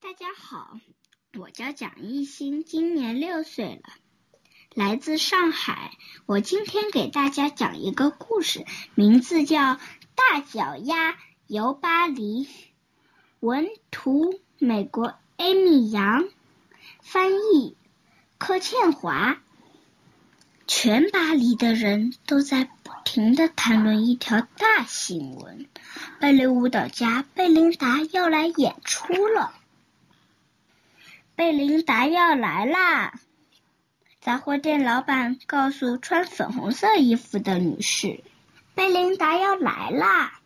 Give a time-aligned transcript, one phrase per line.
[0.00, 0.78] 大家好，
[1.36, 3.82] 我叫蒋艺兴，今年六岁了，
[4.72, 5.90] 来自上海。
[6.24, 8.64] 我今天给大家讲一个故事，
[8.94, 9.60] 名字叫
[10.14, 11.16] 《大脚丫
[11.48, 12.44] 游巴黎》。
[13.40, 16.28] 文图：美国艾米杨，
[17.02, 17.76] 翻译：
[18.38, 19.40] 柯倩华。
[20.68, 25.66] 全巴黎的人都在不停的谈论一条大新闻：
[26.20, 29.54] 芭蕾舞蹈家贝琳达要来演出了。
[31.38, 33.12] 贝琳达要来啦！
[34.20, 38.24] 杂货店老板告诉穿粉红色衣服的女士
[38.74, 40.40] ：“贝琳达要来啦！”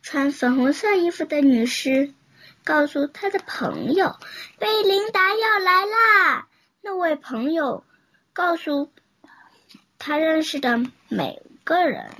[0.00, 2.14] 穿粉红色衣服的女士
[2.62, 4.14] 告诉她的朋友
[4.60, 6.46] ：“贝琳达要来啦！”
[6.82, 7.82] 那位朋友
[8.32, 8.92] 告诉
[9.98, 12.12] 他认识的每个人。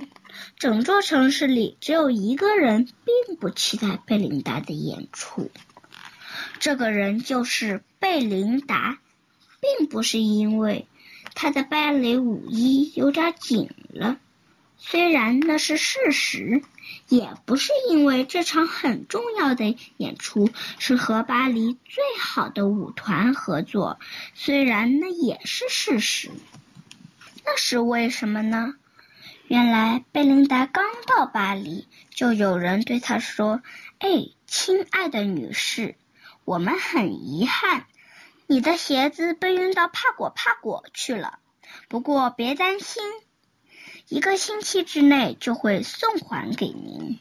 [0.57, 5.49] 整座城市里只有一个人并不期待贝琳达的演出。
[6.63, 8.97] 这个人就是贝琳达，
[9.59, 10.87] 并不是因为
[11.35, 14.17] 她的芭蕾舞衣有点紧了，
[14.77, 16.63] 虽然那是事实；
[17.09, 23.99] 也不是因为这场很重要的演出是和巴黎最好的舞团合作，
[24.33, 26.31] 虽然那也是事实。
[27.43, 28.73] 那是为什么呢？
[29.49, 33.61] 原来贝琳达刚到巴黎，就有人对她说
[33.99, 35.95] ：“哎，亲爱的女士。”
[36.45, 37.85] 我们很遗憾，
[38.47, 41.39] 你的鞋子被运到帕果帕果去了。
[41.87, 43.01] 不过别担心，
[44.09, 47.19] 一个星期之内就会送还给您。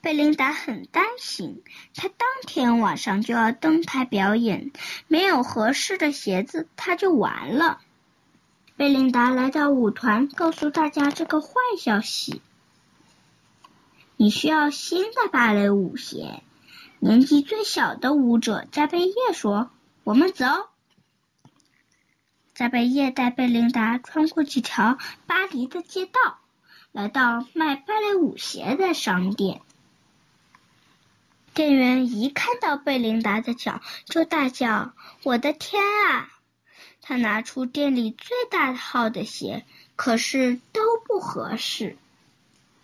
[0.00, 1.62] 贝琳达很担心，
[1.94, 4.70] 她当天晚上就要登台表演，
[5.08, 7.80] 没有合适的鞋子，她就完了。
[8.76, 12.42] 贝琳达来到舞团，告诉大家这个坏消息：
[14.16, 16.42] 你需要新的芭蕾舞鞋。
[17.04, 19.70] 年纪最小的舞者加贝叶说
[20.04, 20.46] ：“我们走。”
[22.54, 26.38] 加贝叶带贝琳达穿过几条巴黎的街道，
[26.92, 29.60] 来到卖芭蕾舞鞋的商店。
[31.52, 34.94] 店员一看到贝琳达的脚，就大叫
[35.24, 36.32] ：“我的天啊！”
[37.02, 41.98] 他拿出店里最大号的鞋，可是都不合适。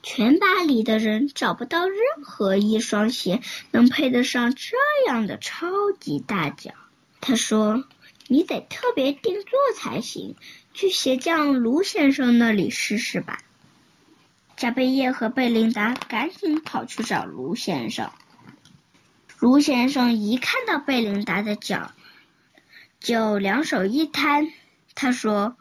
[0.02, 3.40] 全巴黎的人找不到任何一双鞋
[3.70, 5.68] 能配得上这样的超
[5.98, 6.72] 级大脚。
[7.20, 7.84] 他说
[8.26, 10.36] ：“你得特别定做才行，
[10.72, 13.40] 去鞋匠卢先生那里试试吧。”
[14.56, 18.10] 加贝叶和贝琳达赶紧跑去找卢先生。
[19.38, 21.92] 卢先生一看到贝琳达的脚，
[23.00, 24.52] 就两手一摊，
[24.94, 25.56] 他说：“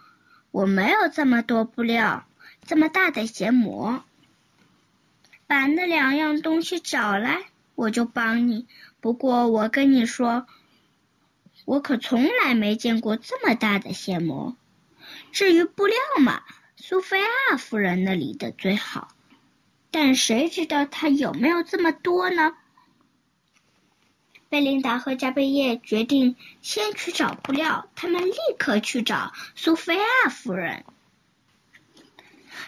[0.51, 2.25] 我没有这么多布料，
[2.65, 4.03] 这么大的鞋模。”
[5.49, 7.41] 把那两样东西找来，
[7.73, 8.67] 我就帮你。
[9.01, 10.45] 不过我跟你说，
[11.65, 14.55] 我可从来没见过这么大的鞋模。
[15.31, 16.43] 至于布料嘛，
[16.75, 19.15] 苏菲亚夫人那里的最好，
[19.89, 22.53] 但谁知道她有没有这么多呢？
[24.49, 30.85] 贝琳达和加贝叶决定先去找布料，他们立刻去找苏菲亚夫人。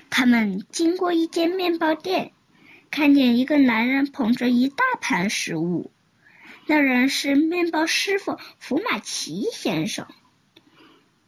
[0.10, 2.34] 他们经过一间面包店。
[2.92, 5.92] 看见一个男人捧着一大盘食物，
[6.68, 10.08] 那人是面包师傅福马奇先生。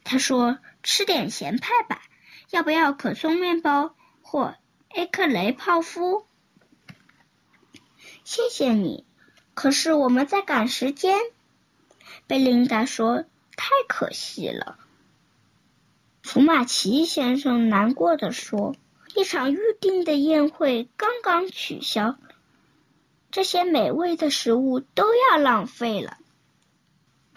[0.03, 2.01] 他说：“吃点咸派吧，
[2.49, 4.55] 要不要可颂面包或
[4.89, 6.27] 埃克雷泡芙？”
[8.25, 9.05] 谢谢你，
[9.53, 11.17] 可是我们在赶时间。
[12.27, 13.23] 贝琳达说
[13.55, 14.77] ：“太可惜了。”
[16.21, 18.75] 福马奇先生难过的说。
[19.15, 22.17] 一场预定的宴会刚刚取消，
[23.29, 26.17] 这些美味的食物都要浪费了。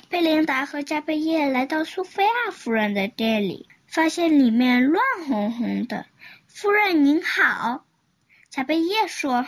[0.08, 6.06] 贝琳达和加贝叶来到苏菲亚夫人的店里，发现里面乱哄哄的。
[6.46, 7.84] 夫人您好，
[8.48, 9.46] 加贝叶说：“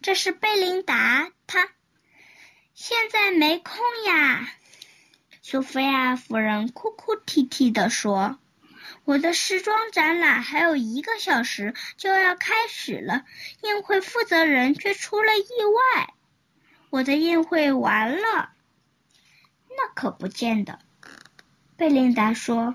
[0.00, 1.68] 这是贝琳达，她
[2.72, 3.74] 现在没空
[4.06, 4.48] 呀。”
[5.42, 8.38] 苏菲亚夫人哭哭啼啼的说。
[9.06, 13.24] 我的时装展览还有一个小时就要开始了，
[13.62, 15.44] 宴会负责人却出了意
[15.96, 16.12] 外，
[16.90, 18.50] 我的宴会完了。
[19.68, 20.80] 那可不见得，
[21.76, 22.74] 贝琳达说：“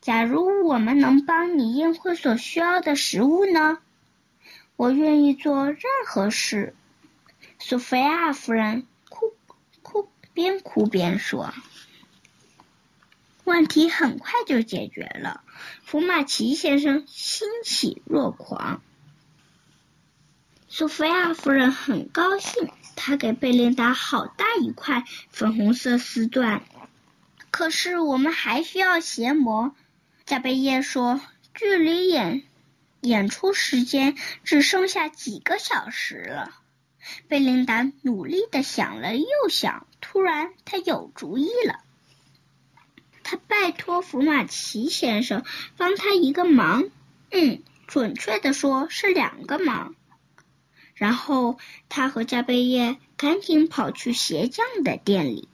[0.00, 3.78] 假如我们能帮你宴会所需要的食物呢？
[4.76, 6.74] 我愿意做任何事。”
[7.60, 9.34] 索菲亚夫人哭
[9.82, 11.52] 哭边哭边说。
[13.46, 15.44] 问题很快就解决了，
[15.84, 18.82] 福马奇先生欣喜若狂。
[20.68, 26.60] 苏菲亚夫人很高兴，她给贝琳达好大一块粉红色丝缎。
[27.52, 29.76] 可是我们还需要鞋模，
[30.24, 31.20] 加贝叶说，
[31.54, 32.42] 距离演
[33.00, 36.50] 演出时间只剩下几个小时了。
[37.28, 41.85] 贝琳达努力的想了又想，突然她有主意了。
[43.62, 45.42] 拜托福马奇先生
[45.78, 46.84] 帮他一个忙，
[47.30, 49.94] 嗯，准确的说是两个忙。
[50.94, 51.58] 然后
[51.88, 55.48] 他和加贝叶赶紧跑去鞋匠的店里。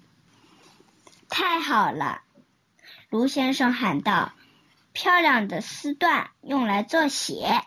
[1.28, 2.22] 太好了，
[3.08, 4.32] 卢先生喊道
[4.93, 7.62] ：“漂亮的丝缎用来做鞋，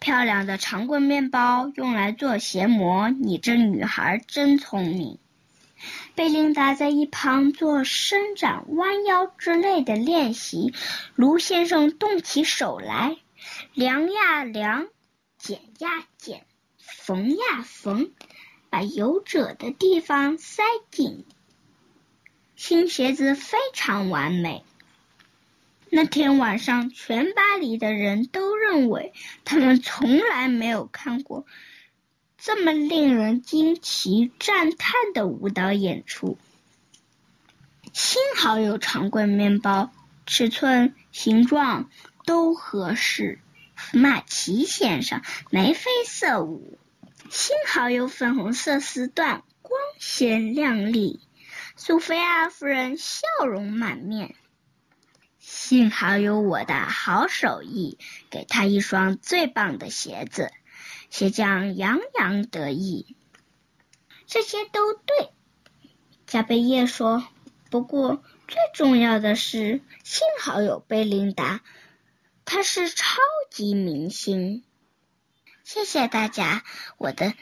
[0.00, 3.10] 漂亮的长棍面包用来做鞋模。
[3.10, 5.18] 你这女孩真聪明。”
[6.14, 10.74] 贝琳达在一旁做伸展、弯腰之类的练习。
[11.14, 13.16] 卢先生动起手来，
[13.74, 14.88] 量呀量。
[15.38, 16.44] 剪呀剪，
[16.78, 18.10] 缝呀缝，
[18.70, 21.24] 把有褶的地方塞紧。
[22.56, 24.64] 新鞋子非常完美。
[25.90, 29.12] 那天晚上，全巴黎的人都认为
[29.44, 31.46] 他们从来没有看过
[32.38, 36.38] 这么令人惊奇赞叹的舞蹈演出。
[37.92, 39.90] 幸好有长棍面包，
[40.24, 41.90] 尺寸、形状
[42.24, 43.40] 都合适。
[43.92, 46.78] 马奇先生眉飞色舞，
[47.28, 51.20] 幸好有粉红色丝缎，光鲜亮丽。
[51.76, 54.34] 苏菲亚夫人笑容满面，
[55.38, 57.98] 幸好有我的好手艺，
[58.30, 60.50] 给她一双最棒的鞋子。
[61.10, 63.16] 鞋匠洋洋得意。
[64.26, 65.30] 这些都对，
[66.26, 67.26] 加贝叶说。
[67.70, 71.60] 不过最重要的是，幸好有贝琳达。
[72.44, 73.18] 她是超
[73.50, 74.64] 级明星，
[75.64, 76.64] 谢谢大家，
[76.96, 77.34] 我的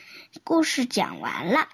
[0.42, 1.68] 故事讲完了。